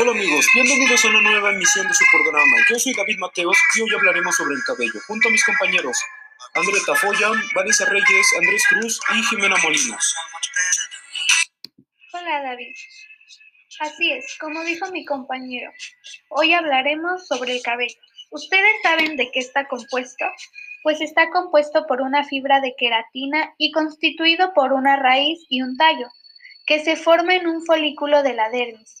Hola 0.00 0.12
amigos, 0.12 0.46
bienvenidos 0.54 1.04
a 1.04 1.08
una 1.08 1.20
nueva 1.20 1.50
emisión 1.50 1.86
de 1.86 1.92
su 1.92 2.04
programa. 2.10 2.56
Yo 2.70 2.78
soy 2.78 2.94
David 2.94 3.18
Mateos 3.18 3.58
y 3.76 3.82
hoy 3.82 3.94
hablaremos 3.94 4.34
sobre 4.34 4.54
el 4.54 4.64
cabello, 4.64 4.98
junto 5.06 5.28
a 5.28 5.30
mis 5.30 5.44
compañeros 5.44 5.98
André 6.54 6.78
Tafoya, 6.86 7.28
Vanessa 7.54 7.84
Reyes, 7.84 8.26
Andrés 8.38 8.66
Cruz 8.66 8.98
y 9.14 9.22
Jimena 9.24 9.56
Molinos. 9.62 10.14
Hola 12.14 12.42
David. 12.42 12.74
Así 13.80 14.10
es, 14.10 14.38
como 14.40 14.64
dijo 14.64 14.90
mi 14.90 15.04
compañero, 15.04 15.70
hoy 16.30 16.54
hablaremos 16.54 17.26
sobre 17.26 17.56
el 17.56 17.62
cabello. 17.62 18.00
¿Ustedes 18.30 18.72
saben 18.82 19.18
de 19.18 19.30
qué 19.30 19.40
está 19.40 19.68
compuesto? 19.68 20.24
Pues 20.82 21.02
está 21.02 21.28
compuesto 21.28 21.84
por 21.86 22.00
una 22.00 22.24
fibra 22.24 22.62
de 22.62 22.74
queratina 22.78 23.52
y 23.58 23.70
constituido 23.70 24.54
por 24.54 24.72
una 24.72 24.96
raíz 24.96 25.44
y 25.50 25.60
un 25.60 25.76
tallo, 25.76 26.08
que 26.64 26.82
se 26.82 26.96
forma 26.96 27.34
en 27.34 27.46
un 27.46 27.66
folículo 27.66 28.22
de 28.22 28.32
la 28.32 28.48
dermis 28.48 28.99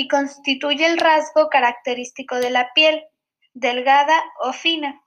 y 0.00 0.08
constituye 0.08 0.86
el 0.86 0.96
rasgo 0.96 1.50
característico 1.50 2.36
de 2.36 2.48
la 2.48 2.70
piel, 2.74 3.02
delgada 3.52 4.18
o 4.42 4.54
fina. 4.54 4.98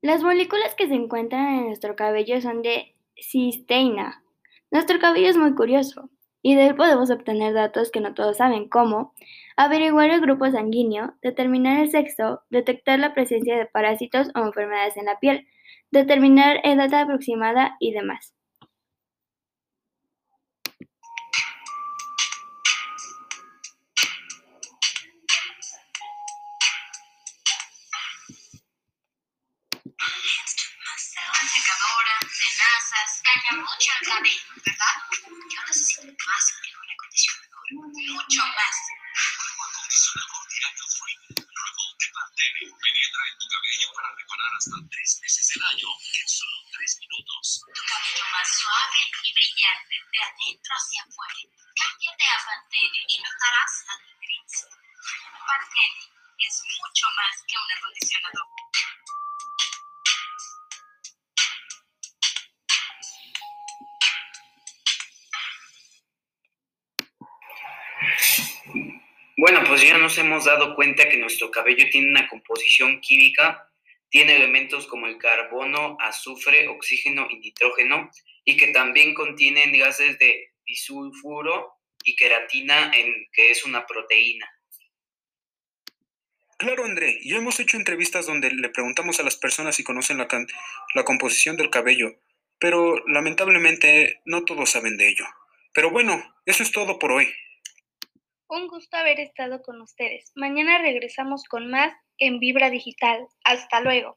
Las 0.00 0.22
moléculas 0.22 0.76
que 0.76 0.86
se 0.86 0.94
encuentran 0.94 1.56
en 1.56 1.66
nuestro 1.66 1.96
cabello 1.96 2.40
son 2.40 2.62
de 2.62 2.94
cisteína. 3.16 4.22
Nuestro 4.70 5.00
cabello 5.00 5.28
es 5.28 5.36
muy 5.36 5.56
curioso 5.56 6.08
y 6.40 6.54
de 6.54 6.68
él 6.68 6.76
podemos 6.76 7.10
obtener 7.10 7.52
datos 7.52 7.90
que 7.90 8.00
no 8.00 8.14
todos 8.14 8.36
saben, 8.36 8.68
como 8.68 9.12
averiguar 9.56 10.10
el 10.10 10.20
grupo 10.20 10.48
sanguíneo, 10.48 11.14
determinar 11.20 11.80
el 11.80 11.90
sexo, 11.90 12.42
detectar 12.48 13.00
la 13.00 13.12
presencia 13.12 13.58
de 13.58 13.66
parásitos 13.66 14.30
o 14.36 14.38
enfermedades 14.38 14.96
en 14.96 15.06
la 15.06 15.18
piel, 15.18 15.48
determinar 15.90 16.60
edad 16.62 16.94
aproximada 16.94 17.76
y 17.80 17.90
demás. 17.90 18.35
Daña 33.22 33.62
mucho 33.62 33.90
el 34.00 34.08
cabello, 34.08 34.42
¿verdad? 34.64 34.96
Yo 35.22 35.60
necesito 35.66 36.02
más 36.26 36.44
que 36.62 36.70
un 36.74 36.90
acondicionador, 36.90 37.66
mucho 37.70 38.42
más. 38.46 38.76
Un 39.46 39.62
acondicionador 39.62 40.42
diario 40.50 40.86
Free. 40.96 41.18
Luego 41.38 41.82
te 41.98 42.06
mantiene, 42.10 42.60
penetra 42.66 43.22
en 43.30 43.36
tu 43.38 43.46
cabello 43.46 43.88
para 43.94 44.08
reparar 44.16 44.52
hasta 44.58 44.76
tres 44.90 45.10
veces 45.22 45.46
el 45.54 45.62
año 45.62 45.88
en 46.18 46.28
solo 46.28 46.58
tres 46.74 46.98
minutos. 46.98 47.46
Tu 47.62 47.82
cabello 47.86 48.24
más 48.32 48.48
suave 48.50 49.00
y 49.22 49.30
brillante 49.30 49.96
de 50.02 50.18
adentro 50.18 50.72
hacia 50.74 51.02
afuera. 51.06 51.40
Cámbiate 51.78 52.26
a 52.26 52.38
Pantene 52.42 53.00
y 53.06 53.16
notarás 53.22 53.72
la 53.86 53.94
diferencia. 54.02 54.66
Pantene 55.46 56.02
es 56.42 56.54
mucho 56.74 57.06
más 57.14 57.34
que 57.46 57.54
un 57.54 57.70
acondicionador. 57.70 58.55
Bueno, 69.36 69.62
pues 69.66 69.82
ya 69.82 69.98
nos 69.98 70.16
hemos 70.16 70.46
dado 70.46 70.74
cuenta 70.74 71.08
que 71.08 71.18
nuestro 71.18 71.50
cabello 71.50 71.84
tiene 71.90 72.08
una 72.08 72.26
composición 72.26 73.00
química, 73.00 73.70
tiene 74.08 74.36
elementos 74.36 74.86
como 74.86 75.06
el 75.06 75.18
carbono, 75.18 75.98
azufre, 76.00 76.68
oxígeno 76.68 77.28
y 77.30 77.38
nitrógeno, 77.38 78.10
y 78.44 78.56
que 78.56 78.68
también 78.68 79.12
contienen 79.12 79.78
gases 79.78 80.18
de 80.18 80.54
disulfuro 80.64 81.74
y 82.02 82.16
queratina, 82.16 82.92
en, 82.94 83.28
que 83.32 83.50
es 83.50 83.64
una 83.64 83.86
proteína. 83.86 84.48
Claro, 86.58 86.86
André, 86.86 87.18
y 87.20 87.34
hemos 87.34 87.60
hecho 87.60 87.76
entrevistas 87.76 88.24
donde 88.24 88.50
le 88.50 88.70
preguntamos 88.70 89.20
a 89.20 89.22
las 89.22 89.36
personas 89.36 89.76
si 89.76 89.84
conocen 89.84 90.16
la, 90.16 90.28
la 90.94 91.04
composición 91.04 91.58
del 91.58 91.68
cabello, 91.68 92.18
pero 92.58 93.06
lamentablemente 93.06 94.22
no 94.24 94.44
todos 94.44 94.70
saben 94.70 94.96
de 94.96 95.08
ello. 95.08 95.26
Pero 95.74 95.90
bueno, 95.90 96.34
eso 96.46 96.62
es 96.62 96.72
todo 96.72 96.98
por 96.98 97.12
hoy. 97.12 97.30
Un 98.48 98.68
gusto 98.68 98.96
haber 98.96 99.18
estado 99.18 99.60
con 99.60 99.80
ustedes. 99.80 100.30
Mañana 100.36 100.78
regresamos 100.78 101.42
con 101.44 101.68
más 101.68 101.92
en 102.16 102.38
Vibra 102.38 102.70
Digital. 102.70 103.26
Hasta 103.42 103.80
luego. 103.80 104.16